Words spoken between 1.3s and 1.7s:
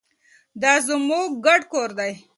ګډ